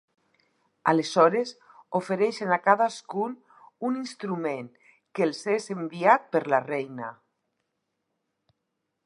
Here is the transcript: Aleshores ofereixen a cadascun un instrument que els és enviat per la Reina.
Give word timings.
Aleshores 0.91 1.49
ofereixen 1.99 2.53
a 2.57 2.59
cadascun 2.69 3.35
un 3.91 3.99
instrument 4.01 4.67
que 5.19 5.27
els 5.27 5.43
és 5.59 5.69
enviat 5.77 6.27
per 6.35 6.43
la 6.55 6.63
Reina. 6.73 7.13